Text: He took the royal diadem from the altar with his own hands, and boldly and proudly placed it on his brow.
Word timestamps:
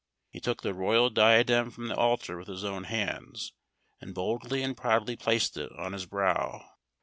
He 0.31 0.39
took 0.39 0.63
the 0.63 0.73
royal 0.73 1.11
diadem 1.11 1.69
from 1.69 1.87
the 1.87 1.95
altar 1.95 2.35
with 2.39 2.47
his 2.47 2.63
own 2.63 2.85
hands, 2.85 3.53
and 3.99 4.15
boldly 4.15 4.63
and 4.63 4.75
proudly 4.75 5.15
placed 5.15 5.57
it 5.57 5.71
on 5.77 5.93
his 5.93 6.07
brow. 6.07 6.67